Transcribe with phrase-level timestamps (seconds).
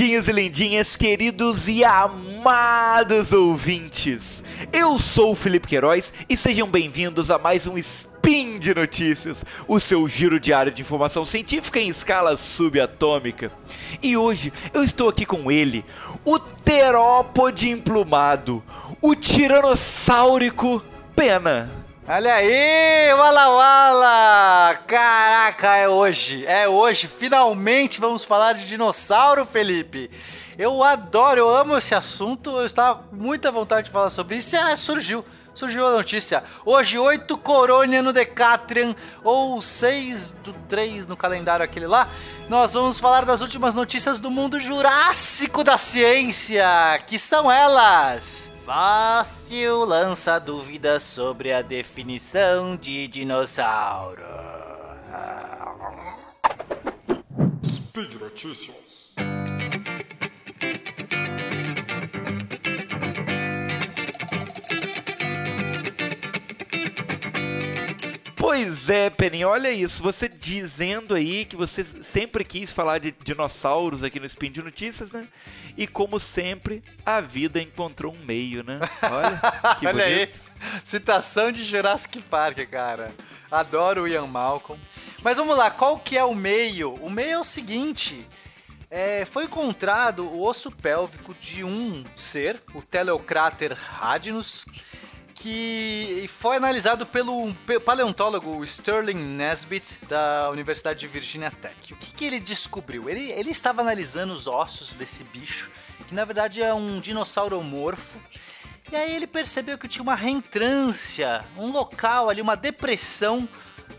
[0.00, 4.42] lindinhos e lindinhas, queridos e amados ouvintes.
[4.72, 9.78] Eu sou o Felipe Queiroz e sejam bem-vindos a mais um Spin de Notícias, o
[9.78, 13.52] seu giro diário de informação científica em escala subatômica.
[14.02, 15.84] E hoje eu estou aqui com ele,
[16.24, 18.62] o terópode emplumado,
[19.02, 20.82] o tiranossáurico
[21.14, 21.79] Pena.
[22.08, 24.74] Olha aí, Wala Wala!
[24.86, 27.06] Caraca, é hoje, é hoje.
[27.06, 30.10] Finalmente vamos falar de dinossauro, Felipe.
[30.58, 32.56] Eu adoro, eu amo esse assunto.
[32.56, 34.56] Eu estava com muita vontade de falar sobre isso.
[34.56, 36.42] Ah, surgiu, surgiu a notícia.
[36.64, 42.08] Hoje, 8 Corônia no Decatrian, ou 6 do 3 no calendário aquele lá.
[42.48, 46.64] Nós vamos falar das últimas notícias do mundo jurássico da ciência,
[47.06, 48.49] que são elas.
[48.72, 54.22] Fácil lança dúvidas sobre a definição de dinossauro.
[57.66, 59.16] Speed Notícias.
[68.50, 70.02] Pois é, Peninha, olha isso.
[70.02, 75.12] Você dizendo aí que você sempre quis falar de dinossauros aqui no Spin de Notícias,
[75.12, 75.28] né?
[75.76, 78.80] E como sempre, a vida encontrou um meio, né?
[79.04, 79.40] Olha,
[79.78, 80.28] que Olha aí,
[80.82, 83.12] citação de Jurassic Park, cara.
[83.48, 84.82] Adoro o Ian Malcolm.
[85.22, 86.94] Mas vamos lá, qual que é o meio?
[86.94, 88.26] O meio é o seguinte...
[88.90, 94.66] é, foi encontrado o osso pélvico de um ser, o Teleocrater radinus,
[95.40, 101.94] que foi analisado pelo paleontólogo Sterling Nesbitt da Universidade de Virginia Tech.
[101.94, 103.08] O que, que ele descobriu?
[103.08, 105.70] Ele, ele estava analisando os ossos desse bicho,
[106.06, 108.18] que na verdade é um dinossauro morfo.
[108.92, 113.48] E aí ele percebeu que tinha uma reentrância, um local ali, uma depressão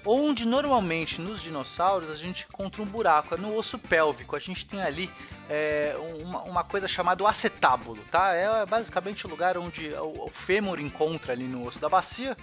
[0.05, 4.35] onde normalmente nos dinossauros a gente encontra um buraco, é no osso pélvico.
[4.35, 5.09] A gente tem ali
[5.49, 8.33] é, uma, uma coisa chamada acetábulo, tá?
[8.33, 12.35] É basicamente o lugar onde o, o fêmur encontra ali no osso da bacia.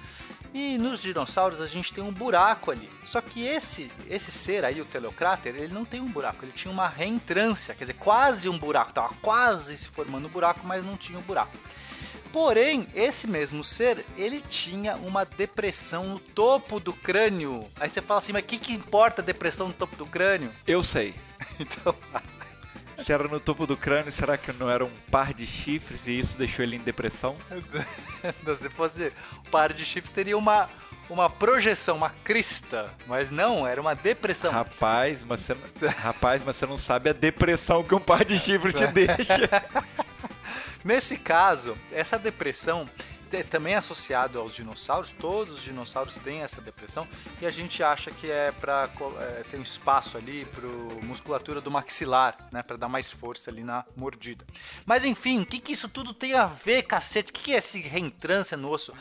[0.55, 2.89] E nos dinossauros a gente tem um buraco ali.
[3.05, 6.73] Só que esse esse ser aí, o Teleocrater, ele não tem um buraco, ele tinha
[6.73, 10.97] uma reentrância, quer dizer, quase um buraco, tava quase se formando um buraco, mas não
[10.97, 11.57] tinha um buraco.
[12.33, 17.69] Porém, esse mesmo ser, ele tinha uma depressão no topo do crânio.
[17.81, 20.51] Aí você fala assim, mas o que, que importa a depressão no topo do crânio?
[20.67, 21.15] Eu sei.
[21.61, 21.95] Então,
[23.05, 26.19] Se era no topo do crânio, será que não era um par de chifres e
[26.19, 27.37] isso deixou ele em depressão?
[28.57, 30.69] se fosse o par de chifres, teria uma,
[31.09, 32.89] uma projeção, uma crista.
[33.07, 34.53] Mas não, era uma depressão.
[34.53, 35.57] Rapaz, mas você,
[35.89, 39.49] rapaz, mas você não sabe a depressão que um par de chifres te deixa.
[40.89, 42.87] Nesse caso, essa depressão
[43.31, 47.07] é também associado aos dinossauros, todos os dinossauros têm essa depressão
[47.43, 48.89] e a gente acha que é para
[49.21, 50.67] é, ter um espaço ali para
[51.05, 54.47] musculatura do maxilar, né, para dar mais força ali na mordida.
[54.87, 57.33] Mas enfim, o que, que isso tudo tem a ver, cacete?
[57.33, 58.95] O que, que é esse reentrância no osso?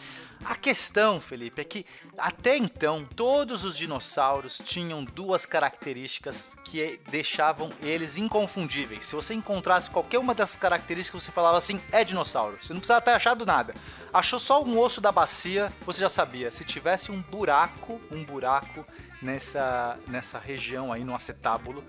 [0.45, 1.85] A questão, Felipe, é que
[2.17, 9.05] até então todos os dinossauros tinham duas características que deixavam eles inconfundíveis.
[9.05, 12.57] Se você encontrasse qualquer uma dessas características, você falava assim: é dinossauro.
[12.61, 13.73] Você não precisava ter achado nada.
[14.13, 16.51] Achou só um osso da bacia, você já sabia.
[16.51, 18.85] Se tivesse um buraco, um buraco
[19.21, 21.83] nessa, nessa região aí no acetábulo,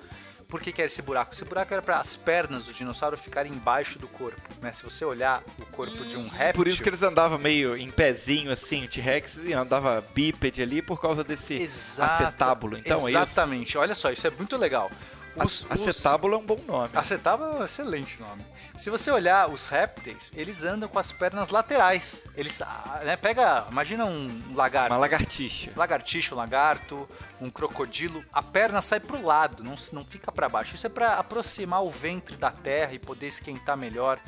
[0.48, 1.34] por que, que era esse buraco?
[1.34, 4.72] Esse buraco era para as pernas do dinossauro ficarem embaixo do corpo, né?
[4.72, 6.64] Se você olhar o corpo de um réptil...
[6.64, 10.80] Por isso que eles andavam meio em pezinho assim, o T-Rex e andava bípede ali
[10.80, 12.78] por causa desse Exato, acetábulo.
[12.78, 13.18] Então é isso.
[13.18, 13.76] Exatamente.
[13.76, 14.90] Olha só, isso é muito legal.
[15.36, 16.90] Os, acetábulo é um bom nome.
[16.94, 18.44] Acetábulo é um excelente nome.
[18.76, 22.24] Se você olhar os répteis, eles andam com as pernas laterais.
[22.36, 22.60] Eles,
[23.04, 24.92] né, pega, imagina um lagarto.
[24.92, 25.72] Uma lagartixa.
[25.74, 27.08] Lagartixa, um lagarto,
[27.40, 28.24] um crocodilo.
[28.32, 30.74] A perna sai pro lado, não, não fica para baixo.
[30.74, 34.20] Isso é para aproximar o ventre da terra e poder esquentar melhor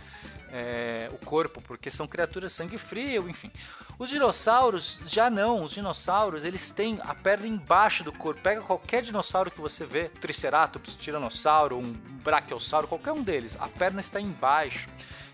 [0.53, 3.51] é, o corpo, porque são criaturas sangue frio, enfim.
[3.99, 8.41] Os dinossauros já não, os dinossauros eles têm a perna embaixo do corpo.
[8.41, 11.93] Pega qualquer dinossauro que você vê, Triceratops, Tiranossauro, um
[12.23, 14.89] Brachiosauro, qualquer um deles, a perna está embaixo.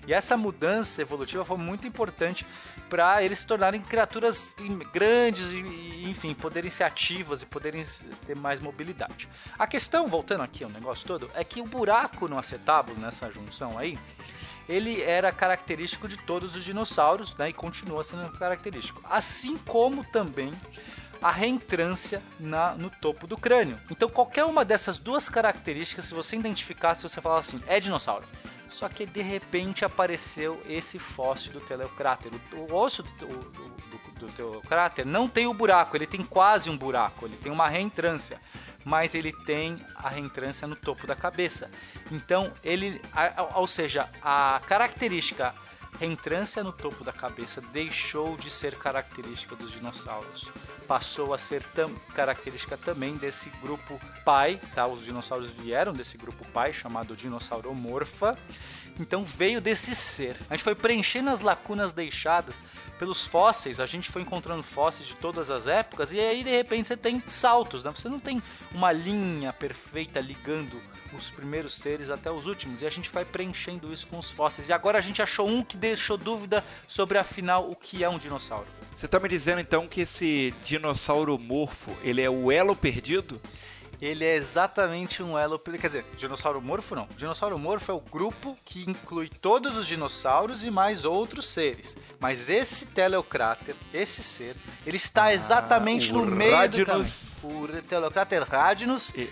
[0.06, 2.46] E essa mudança evolutiva foi muito importante
[2.88, 4.54] para eles se tornarem criaturas
[4.92, 7.84] grandes e, enfim, poderem ser ativas e poderem
[8.24, 9.28] ter mais mobilidade.
[9.58, 13.76] A questão, voltando aqui ao negócio todo, é que o buraco no acetábulo, nessa junção
[13.76, 13.98] aí,
[14.68, 19.00] ele era característico de todos os dinossauros, né, e continua sendo característico.
[19.04, 20.52] Assim como também
[21.22, 23.78] a reentrância na, no topo do crânio.
[23.90, 28.26] Então, qualquer uma dessas duas características, se você identificasse, você falava assim, é dinossauro.
[28.68, 32.32] Só que de repente apareceu esse fóssil do Teleocráter.
[32.52, 36.76] O osso do, do, do, do Teleocráter não tem o buraco, ele tem quase um
[36.76, 38.40] buraco, ele tem uma reentrância.
[38.86, 41.68] Mas ele tem a reentrância no topo da cabeça.
[42.12, 43.02] Então, ele,
[43.56, 45.52] ou seja, a característica
[45.98, 50.48] reentrância no topo da cabeça deixou de ser característica dos dinossauros.
[50.86, 54.86] Passou a ser tam- característica também desse grupo pai, tá?
[54.86, 58.36] Os dinossauros vieram desse grupo pai chamado Dinossauromorpha.
[58.98, 60.36] Então veio desse ser.
[60.48, 62.60] A gente foi preenchendo as lacunas deixadas
[62.98, 66.88] pelos fósseis, a gente foi encontrando fósseis de todas as épocas e aí de repente
[66.88, 67.90] você tem saltos, né?
[67.90, 70.80] Você não tem uma linha perfeita ligando
[71.16, 74.68] os primeiros seres até os últimos e a gente vai preenchendo isso com os fósseis.
[74.68, 78.18] E agora a gente achou um que deixou dúvida sobre afinal o que é um
[78.18, 78.66] dinossauro.
[78.96, 83.40] Você tá me dizendo então que esse dinossauro morfo, ele é o elo perdido?
[84.00, 85.58] Ele é exatamente um elo.
[85.58, 87.08] Quer dizer, dinossauro morfo não.
[87.16, 91.96] Dinossauro morfo é o grupo que inclui todos os dinossauros e mais outros seres.
[92.20, 94.56] Mas esse Teleocráter, esse ser,
[94.86, 97.32] ele está exatamente o no meio Radinos.
[97.42, 97.78] do caminho.
[97.78, 99.10] O Teleocráter Radinos.
[99.14, 99.30] E-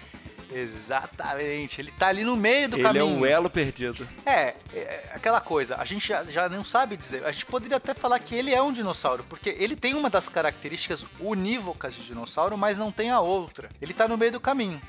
[0.54, 3.04] Exatamente, ele tá ali no meio do ele caminho.
[3.18, 4.06] é o elo perdido.
[4.24, 7.24] É, é aquela coisa, a gente já, já não sabe dizer.
[7.24, 10.28] A gente poderia até falar que ele é um dinossauro, porque ele tem uma das
[10.28, 13.68] características unívocas de dinossauro, mas não tem a outra.
[13.80, 14.80] Ele tá no meio do caminho.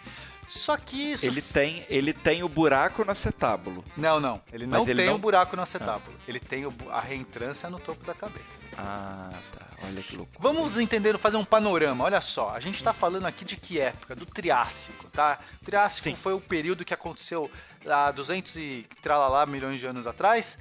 [0.47, 1.25] Só que isso.
[1.25, 3.83] Ele tem, ele tem o buraco no acetábulo.
[3.97, 4.39] Não, não.
[4.53, 6.15] Ele não ele tem não- um buraco no acetábulo.
[6.27, 8.43] Ele tem o a reentrância no topo da cabeça.
[8.77, 9.65] Ah, tá.
[9.87, 10.31] Olha que louco.
[10.39, 12.03] Vamos entender, fazer um panorama.
[12.03, 14.15] Olha só, a gente está falando aqui de que época?
[14.15, 15.37] Do Triássico, tá?
[15.61, 16.15] O Triássico Sim.
[16.15, 17.49] foi o período que aconteceu
[17.87, 20.57] há 200 e tralalá milhões de anos atrás.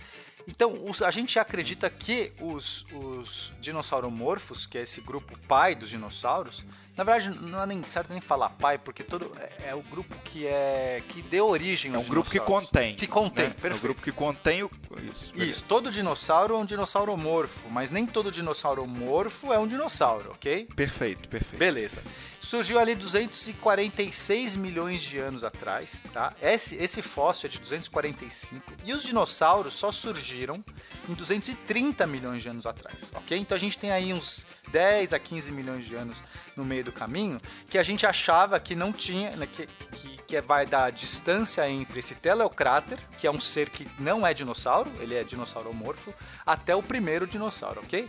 [0.47, 5.89] Então, os- a gente acredita que os, os dinossauromorfos, que é esse grupo pai dos
[5.89, 6.65] dinossauros,
[6.97, 10.15] na verdade não é nem certo nem falar pai, porque todo é, é o grupo
[10.25, 12.95] que é que deu origem É aos um grupo que contém.
[12.95, 13.51] Que contém, né?
[13.51, 13.83] É um perfeito.
[13.83, 14.71] grupo que contém o.
[15.03, 15.33] Isso.
[15.33, 15.51] beleza.
[15.51, 20.69] Isso, todo dinossauro é um dinossauromorfo, mas nem todo dinossauromorfo é um dinossauro, ok?
[20.75, 21.59] Perfeito, perfeito.
[21.59, 22.03] Beleza.
[22.41, 26.33] Surgiu ali 246 milhões de anos atrás, tá?
[26.43, 30.63] Esse, esse fóssil é de 245 e os dinossauros só surgiram
[31.09, 33.37] em 230 milhões de anos atrás, ok?
[33.39, 36.23] Então a gente tem aí uns 10 a 15 milhões de anos
[36.57, 40.41] no meio do caminho que a gente achava que não tinha, né, que, que, que
[40.41, 45.15] vai dar distância entre esse teleocráter, que é um ser que não é dinossauro, ele
[45.15, 46.13] é dinossauromorfo,
[46.45, 48.09] até o primeiro dinossauro, ok?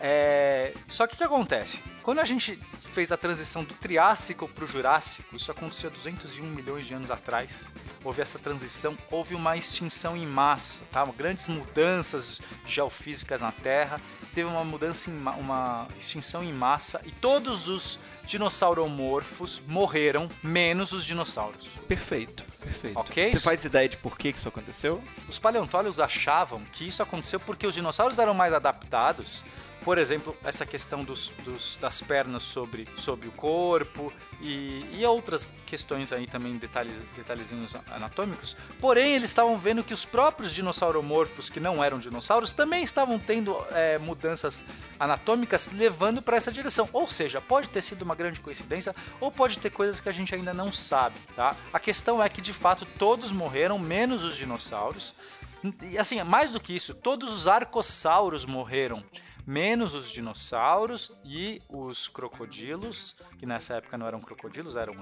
[0.00, 1.82] É, Só que o que acontece?
[2.02, 2.58] Quando a gente
[2.92, 7.10] fez a transição do Triássico para o Jurássico, isso aconteceu há 201 milhões de anos
[7.10, 7.70] atrás.
[8.02, 11.04] Houve essa transição, houve uma extinção em massa, tá?
[11.04, 14.00] grandes mudanças geofísicas na Terra,
[14.34, 21.68] teve uma mudança, uma extinção em massa e todos os dinossauromorfos morreram, menos os dinossauros.
[21.86, 22.98] Perfeito, perfeito.
[22.98, 23.32] Ok?
[23.32, 25.02] Você faz ideia de por que isso aconteceu?
[25.28, 29.44] Os paleontólogos achavam que isso aconteceu porque os dinossauros eram mais adaptados.
[29.84, 35.52] Por exemplo, essa questão dos, dos- das pernas sobre, sobre o corpo e, e outras
[35.64, 38.54] questões aí também, detalhes, detalhezinhos anatômicos.
[38.78, 43.56] Porém, eles estavam vendo que os próprios dinossauromorfos, que não eram dinossauros, também estavam tendo
[43.70, 44.62] é, mudanças
[44.98, 46.86] anatômicas levando para essa direção.
[46.92, 50.34] Ou seja, pode ter sido uma grande coincidência ou pode ter coisas que a gente
[50.34, 51.56] ainda não sabe, tá?
[51.72, 55.14] A questão é que de fato todos morreram, menos os dinossauros.
[55.82, 59.02] E assim, mais do que isso, todos os arcossauros morreram,
[59.46, 64.94] menos os dinossauros e os crocodilos, que nessa época não eram crocodilos, eram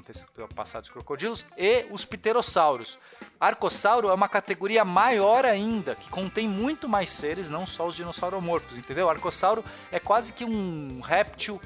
[0.54, 2.98] passados crocodilos, e os pterossauros.
[3.38, 8.78] Arcosauro é uma categoria maior ainda, que contém muito mais seres, não só os dinossauromorfos
[8.78, 9.08] entendeu?
[9.10, 11.60] Arcosauro é quase que um réptil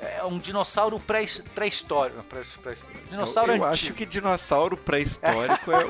[0.00, 2.22] é um dinossauro pré- pré-histórico.
[2.24, 2.74] Pré pré
[3.10, 5.84] dinossauro eu eu acho que dinossauro pré-histórico é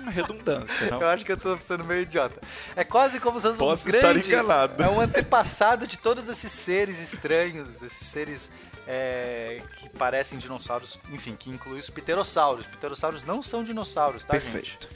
[0.00, 1.00] uma redundância, não?
[1.04, 2.40] Eu acho que eu tô sendo meio idiota.
[2.76, 4.34] É quase como se fosse um Posso estar grande...
[4.34, 8.50] É um antepassado de todos esses seres estranhos, esses seres
[8.86, 12.66] é, que parecem dinossauros, enfim, que inclui os pterossauros.
[12.66, 14.52] Pterossauros não são dinossauros, tá, gente?
[14.52, 14.88] Perfeito.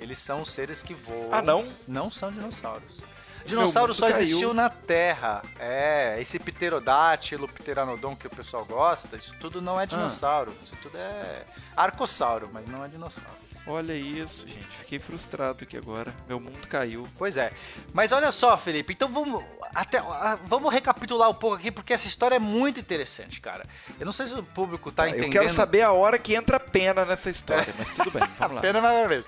[0.00, 1.32] Eles são seres que voam.
[1.32, 1.68] Ah, não?
[1.86, 3.02] Não são dinossauros.
[3.46, 4.22] Dinossauro mundo só caiu.
[4.22, 5.42] existiu na Terra.
[5.58, 10.52] É, esse pterodátilo, pteranodon que o pessoal gosta, isso tudo não é dinossauro.
[10.62, 11.44] Isso tudo é
[11.76, 13.46] arcossauro, mas não é dinossauro.
[13.66, 14.64] Olha isso, gente.
[14.78, 16.14] Fiquei frustrado aqui agora.
[16.28, 17.06] Meu mundo caiu.
[17.18, 17.52] Pois é.
[17.92, 19.42] Mas olha só, Felipe, então vamos
[19.74, 23.66] até ah, vamos recapitular um pouco aqui porque essa história é muito interessante, cara.
[23.98, 25.34] Eu não sei se o público tá entendendo.
[25.34, 28.60] Eu quero saber a hora que entra pena nessa história, mas tudo bem, vamos lá.
[28.60, 29.26] Pena mais vermelho.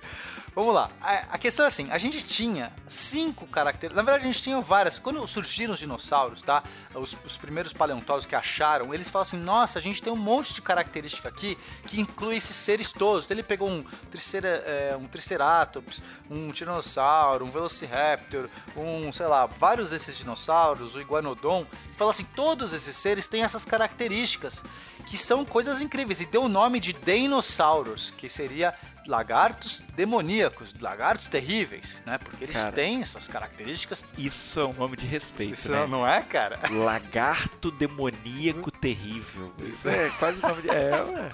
[0.59, 0.91] Vamos lá.
[1.01, 3.95] A, a questão é assim, a gente tinha cinco características.
[3.95, 4.99] Na verdade, a gente tinha várias.
[4.99, 6.65] Quando surgiram os dinossauros, tá?
[6.97, 10.53] Os, os primeiros paleontólogos que acharam, eles falam assim: nossa, a gente tem um monte
[10.53, 13.25] de característica aqui que inclui esses seres todos.
[13.25, 19.47] Então ele pegou um, tricera, é, um Triceratops, um Tiranossauro, um Velociraptor, um, sei lá,
[19.47, 21.65] vários desses dinossauros, o Iguanodon.
[21.95, 24.65] E fala assim: todos esses seres têm essas características
[25.07, 26.21] que são coisas incríveis.
[26.21, 28.75] E deu o nome de dinossauros, que seria
[29.09, 32.19] lagartos demoníacos, lagartos terríveis, né?
[32.19, 32.73] Porque eles Cara.
[32.73, 34.05] têm essas características.
[34.17, 35.87] Isso é um nome de respeito, Isso né?
[35.87, 36.59] não é, cara?
[36.71, 39.53] Lagarto demoníaco terrível.
[39.59, 40.71] Isso é quase nome de.
[40.71, 41.29] É, ué.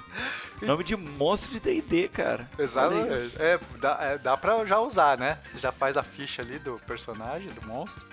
[0.62, 2.48] Nome de monstro de DD, cara.
[2.58, 3.34] Exatamente.
[3.38, 5.38] É, dá, é, dá pra já usar, né?
[5.44, 8.04] Você já faz a ficha ali do personagem, do monstro.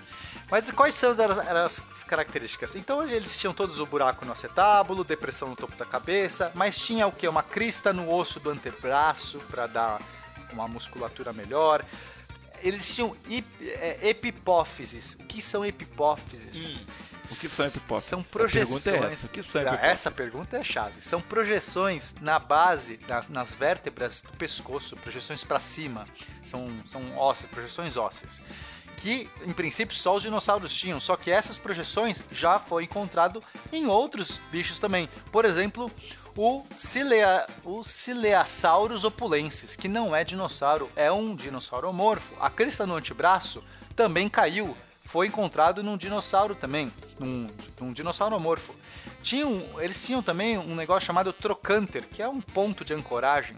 [0.52, 2.76] Mas quais são as, as características?
[2.76, 7.06] Então eles tinham todos o buraco no acetábulo, depressão no topo da cabeça, mas tinha
[7.06, 7.26] o que?
[7.26, 10.02] Uma crista no osso do antebraço para dar
[10.52, 11.82] uma musculatura melhor.
[12.60, 15.14] Eles tinham hip, é, epipófises.
[15.14, 16.66] O que são epipófises?
[16.66, 16.84] Hum,
[17.24, 18.10] o que são epipófises?
[18.10, 19.12] São pergunta é projeções.
[19.14, 19.90] essa, que são Ah, epipófises?
[19.90, 21.00] Essa pergunta é chave.
[21.00, 26.06] São projeções na base, nas, nas vértebras do pescoço, projeções para cima.
[26.42, 28.42] São, são ósseas, projeções ósseas.
[29.02, 31.00] Que, em princípio, só os dinossauros tinham.
[31.00, 33.42] Só que essas projeções já foi encontrado
[33.72, 35.08] em outros bichos também.
[35.32, 35.90] Por exemplo,
[36.36, 42.36] o, Cilea, o Cileasaurus opulensis, que não é dinossauro, é um dinossauromorfo.
[42.40, 43.60] A crista no antebraço
[43.96, 44.76] também caiu.
[45.04, 47.48] Foi encontrado num dinossauro também, num,
[47.80, 48.72] num dinossauromorfo.
[49.20, 53.56] Tinham, eles tinham também um negócio chamado trocânter, que é um ponto de ancoragem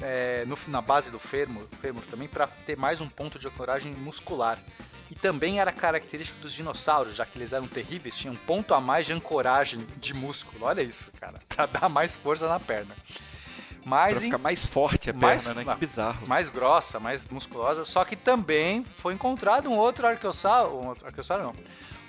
[0.00, 3.92] é, no- na base do fêmur, fêmur também, para ter mais um ponto de ancoragem
[3.94, 4.58] muscular.
[5.10, 8.80] E também era característico dos dinossauros, já que eles eram terríveis, tinha um ponto a
[8.80, 10.64] mais de ancoragem de músculo.
[10.64, 12.94] Olha isso, cara, para dar mais força na perna.
[12.96, 15.70] Pra Mas em ficar mais forte a mais- perna, né?
[15.70, 16.26] ah, Que bizarro.
[16.26, 21.42] mais grossa, mais musculosa, só que também foi encontrado um outro arqueossauro, um outro arqueossauro
[21.44, 21.54] não,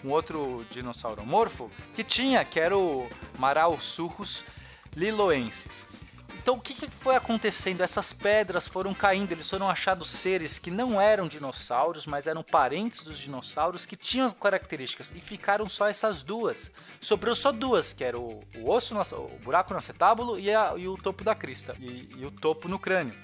[0.03, 4.45] um outro dinossauromorfo que tinha, que era o Marausurus
[4.95, 5.85] liloensis.
[6.45, 7.81] Então o que, que foi acontecendo?
[7.81, 13.01] Essas pedras foram caindo, eles foram achados seres que não eram dinossauros, mas eram parentes
[13.01, 16.69] dos dinossauros que tinham as características e ficaram só essas duas.
[17.01, 20.75] Sobrou só duas, que era o, o osso, no, o buraco no acetábulo e, a-
[20.77, 23.15] e o topo da crista e- e o topo no crânio.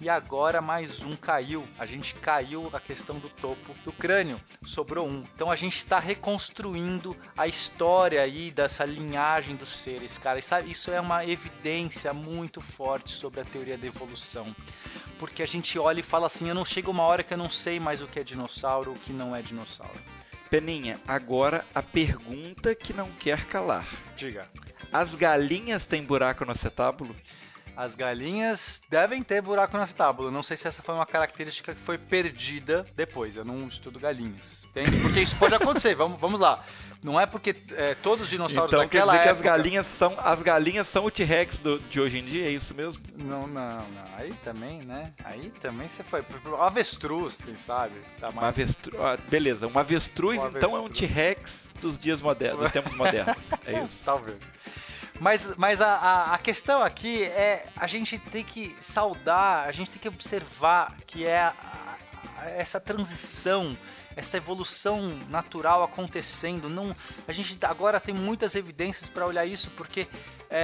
[0.00, 1.62] E agora mais um caiu.
[1.78, 4.40] A gente caiu a questão do topo do crânio.
[4.64, 5.20] Sobrou um.
[5.34, 10.38] Então a gente está reconstruindo a história aí dessa linhagem dos seres, cara.
[10.66, 14.56] Isso é uma evidência muito forte sobre a teoria da evolução.
[15.18, 17.50] Porque a gente olha e fala assim: eu não chego uma hora que eu não
[17.50, 20.00] sei mais o que é dinossauro, o que não é dinossauro.
[20.48, 23.86] Peninha, agora a pergunta que não quer calar.
[24.16, 24.48] Diga.
[24.90, 27.14] As galinhas têm buraco no acetábulo?
[27.76, 30.30] As galinhas devem ter buraco na tábua.
[30.30, 33.36] Não sei se essa foi uma característica que foi perdida depois.
[33.36, 34.64] Eu não estudo galinhas.
[34.70, 35.00] Entende?
[35.00, 35.94] Porque isso pode acontecer.
[35.96, 36.64] vamos, vamos lá.
[37.02, 39.50] Não é porque é, todos os dinossauros Então quer daquela dizer que época...
[39.50, 43.02] as galinhas são as galinhas são o T-Rex de hoje em dia, é isso mesmo?
[43.16, 44.04] Não, não, não.
[44.18, 45.10] Aí também, né?
[45.24, 46.22] Aí também você foi.
[46.44, 47.94] O avestruz, quem sabe?
[48.20, 48.54] Tá Uma mais...
[48.54, 49.02] avestru...
[49.02, 50.90] ah, beleza, um avestruz, Um então é um.
[50.90, 53.36] T-Rex dos dias modernos, dos tempos modernos.
[53.64, 54.02] É isso.
[54.04, 54.52] Talvez.
[55.20, 59.90] Mas, mas a, a, a questão aqui é a gente tem que saudar, a gente
[59.90, 61.96] tem que observar que é a-
[62.56, 63.76] essa transição,
[64.16, 66.70] essa evolução natural acontecendo.
[66.70, 66.96] Não,
[67.28, 70.08] a gente agora tem muitas evidências para olhar isso, porque,
[70.48, 70.56] é,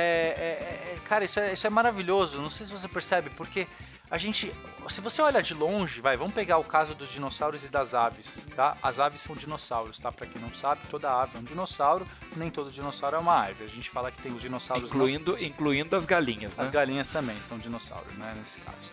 [0.90, 2.40] é- é- cara, isso é, isso é maravilhoso.
[2.40, 3.68] Não sei se você percebe, porque
[4.10, 4.54] a gente,
[4.88, 8.44] se você olha de longe, vai, vamos pegar o caso dos dinossauros e das aves,
[8.54, 8.76] tá?
[8.82, 10.12] As aves são dinossauros, tá?
[10.12, 13.64] Para quem não sabe, toda ave é um dinossauro, nem todo dinossauro é uma ave.
[13.64, 16.62] A gente fala que tem os dinossauros não- Incluindo, incluindo as galinhas, né?
[16.62, 18.34] as galinhas também são dinossauros, né?
[18.38, 18.88] Nesse caso.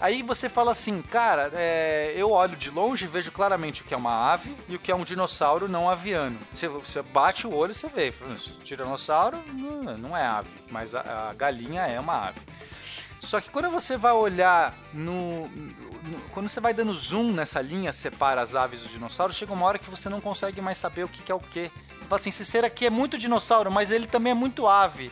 [0.00, 3.92] Aí você fala assim, cara, é, eu olho de longe e vejo claramente o que
[3.92, 6.38] é uma ave e o que é um dinossauro não aviano.
[6.54, 8.14] Você, você bate o olho e você vê.
[8.62, 12.40] Tiranossauro não, não é ave, mas a, a galinha é uma ave.
[13.20, 17.92] Só que quando você vai olhar no, no- Quando você vai dando zoom nessa linha,
[17.92, 21.08] separa as aves dos dinossauros, chega uma hora que você não consegue mais saber o
[21.08, 21.70] que, que é o que.
[21.70, 25.10] Você fala assim, esse ser aqui é muito dinossauro, mas ele também é muito ave.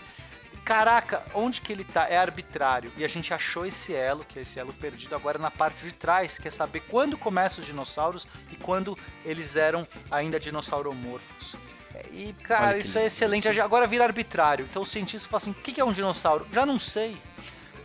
[0.65, 2.09] Caraca, onde que ele tá?
[2.09, 2.91] É arbitrário.
[2.97, 5.93] E a gente achou esse elo, que é esse elo perdido agora na parte de
[5.93, 11.55] trás, que é saber quando começam os dinossauros e quando eles eram ainda dinossauromorfos.
[11.95, 13.47] É, E, cara, isso é excelente.
[13.61, 14.67] Agora vira arbitrário.
[14.69, 16.47] Então o cientista fala assim: o que é um dinossauro?
[16.53, 17.17] Já não sei.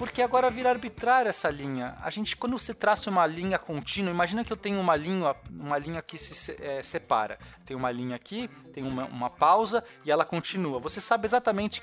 [0.01, 1.96] Porque agora vira arbitrária essa linha.
[2.01, 5.77] A gente, quando você traça uma linha contínua, imagina que eu tenho uma linha, uma
[5.77, 7.38] linha que se eh, separa.
[7.72, 10.78] Tem uma linha aqui, tem uma, uma pausa e ela continua.
[10.80, 11.82] Você sabe exatamente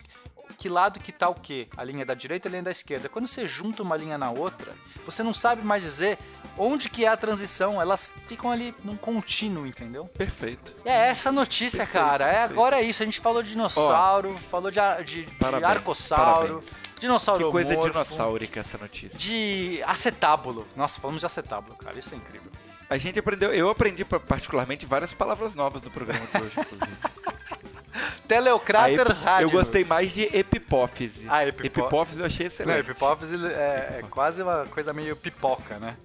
[0.58, 1.66] que lado que tá o quê?
[1.78, 3.08] A linha da direita e a linha da esquerda.
[3.08, 4.74] Quando você junta uma linha na outra,
[5.06, 6.18] você não sabe mais dizer
[6.58, 7.80] onde que é a transição.
[7.80, 10.04] Elas ficam ali num contínuo, entendeu?
[10.04, 10.74] Perfeito.
[10.84, 12.26] É essa notícia, Perfeito, cara.
[12.26, 12.52] É perfeito.
[12.52, 13.02] agora é isso.
[13.02, 16.62] A gente falou de dinossauro, falou de, de, de Parabéns, arcossauro,
[17.00, 19.18] dinossauro Que coisa dinossáurica essa notícia.
[19.18, 20.68] de acetábulo.
[20.76, 21.98] Nossa, falamos de acetábulo, cara.
[21.98, 22.52] Isso é incrível.
[22.90, 26.56] A gente aprendeu, eu aprendi pa- particularmente várias palavras novas no programa de hoje,
[28.26, 29.52] Teleocrater Radius.
[29.52, 31.26] Eu gostei mais de epipófise.
[31.28, 32.78] Ah, epipó- Epipófise eu achei Não, excelente.
[32.90, 35.96] epipófise é, é quase uma coisa meio pipoca, né?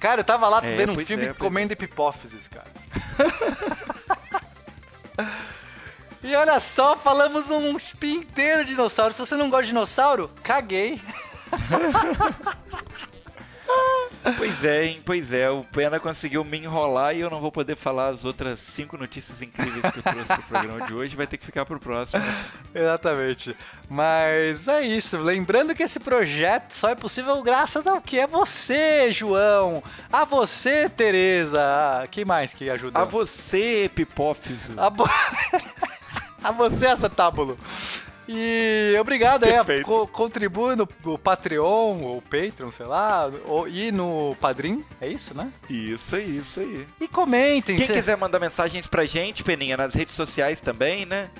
[0.00, 2.66] Cara, eu tava lá É, vendo um filme é, comendo epipófises, cara.
[6.22, 9.14] e olha só, falamos um spin inteiro de dinossauro.
[9.14, 11.00] Se você não gosta de dinossauro, caguei.
[14.36, 15.00] Pois é, hein?
[15.04, 15.48] Pois é.
[15.50, 19.40] O Pena conseguiu me enrolar e eu não vou poder falar as outras cinco notícias
[19.42, 21.14] incríveis que eu trouxe pro programa de hoje.
[21.16, 22.22] Vai ter que ficar pro próximo.
[22.74, 23.56] Exatamente.
[23.88, 25.18] Mas é isso.
[25.18, 29.82] Lembrando que esse projeto só é possível graças ao que é você, João.
[30.12, 31.60] A você, Tereza.
[31.62, 32.98] Ah, Quem mais que ajuda?
[32.98, 34.72] A você, epipófiso.
[34.76, 35.08] A, bo-
[36.42, 37.58] a você, essa tábulo.
[38.28, 39.84] E obrigado aí, Perfeito.
[39.84, 45.32] co contribui no, no Patreon, ou Patreon, sei lá, ou, e no Padrim, é isso,
[45.32, 45.50] né?
[45.70, 46.86] Isso aí, isso aí.
[47.00, 47.76] E comentem.
[47.76, 51.30] Quem cê- quiser mandar mensagens pra gente, Peninha, nas redes sociais também, né?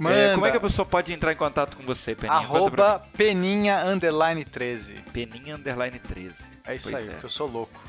[0.00, 2.36] manda, É, como é que a pessoa pode entrar em contato com você, Peninha?
[2.40, 4.94] Arroba peninha underline 13.
[4.94, 5.00] mim.
[5.12, 6.34] Peninha underline 13.
[6.66, 7.12] É isso Pois aí, é.
[7.12, 7.80] porque eu sou louco.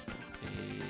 [0.42, 0.86] Peninha,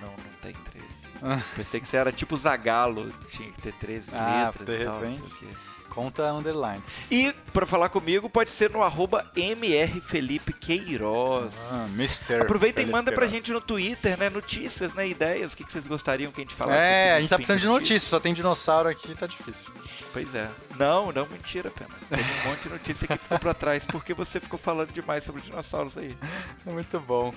[0.00, 0.86] não, não tem 13.
[1.22, 1.40] Ah.
[1.56, 4.94] Pensei que você era tipo Zagalo, tinha que ter 13 Ah, letras de e tal,
[4.94, 5.48] não repente.
[5.92, 6.82] Conta underline.
[7.10, 11.54] E pra falar comigo pode ser no arroba MR Felipe Queiroz.
[11.70, 12.40] Ah, Mr.
[12.40, 13.32] Aproveita e Felipe manda pra Queiroz.
[13.44, 14.30] gente no Twitter, né?
[14.30, 15.06] Notícias, né?
[15.06, 16.78] Ideias, o que que vocês gostariam que a gente falasse.
[16.78, 19.70] É, a gente tá precisando de notícias, só tem dinossauro aqui, tá difícil.
[20.12, 20.48] Pois é.
[20.78, 21.90] Não, não, mentira, Pena.
[22.08, 25.42] Teve um monte de notícia que ficou pra trás porque você ficou falando demais sobre
[25.42, 26.16] dinossauros aí.
[26.64, 27.34] Muito bom.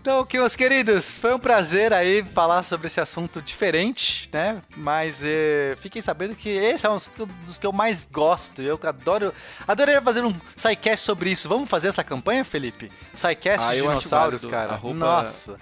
[0.00, 4.60] Então, que meus queridos, foi um prazer aí falar sobre esse assunto diferente, né?
[4.76, 6.98] Mas eh, fiquem sabendo que esse é um
[7.44, 8.60] dos que eu mais gosto.
[8.62, 9.32] Eu adoro.
[9.66, 11.48] Adoraria fazer um SciCast sobre isso.
[11.48, 12.90] Vamos fazer essa campanha, Felipe?
[13.14, 14.72] SciCast Ah, de eu dinossauros, cara.
[14.74, 15.56] Arroba- Nossa.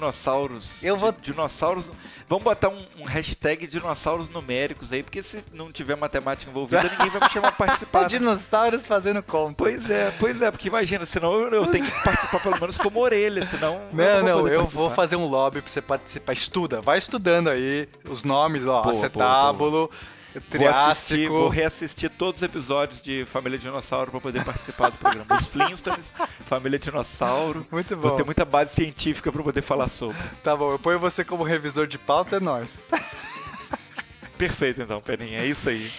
[0.00, 0.82] Dinossauros.
[0.82, 1.88] Eu vou- di- Dinossauros.
[2.28, 7.08] Vamos botar um, um hashtag dinossauros numéricos aí, porque se não tiver matemática envolvida, ninguém
[7.08, 8.00] vai me chamar pra participar.
[8.02, 8.08] né?
[8.08, 9.54] Dinossauros fazendo conta.
[9.56, 12.98] Pois é, pois é, porque imagina, senão eu, eu tenho que participar pelo menos como
[12.98, 13.74] orelha, senão.
[13.74, 14.80] eu Não, vou não, poder eu participar.
[14.82, 16.32] vou fazer um lobby pra você participar.
[16.32, 18.80] Estuda, vai estudando aí os nomes, ó.
[18.82, 21.32] Boa, acetábulo, Vou, assistir, triássico.
[21.32, 25.26] vou reassistir todos os episódios de Família Dinossauro pra poder participar do programa.
[25.40, 26.04] Os Flintstones,
[26.46, 27.66] Família Dinossauro.
[27.70, 28.02] Muito bom.
[28.08, 30.16] Vou ter muita base científica pra poder falar sobre.
[30.42, 32.76] Tá bom, eu ponho você como revisor de pauta, é nóis.
[34.38, 35.90] Perfeito então, Peninha, é isso aí.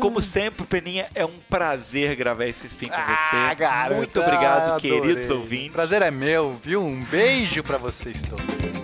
[0.00, 3.54] Como sempre, Peninha, é um prazer gravar esse spin com você.
[3.56, 5.36] garoto, Muito obrigado, ah, queridos adorei.
[5.36, 5.72] ouvintes.
[5.72, 6.80] Prazer é meu, viu?
[6.82, 8.83] Um beijo pra vocês todos.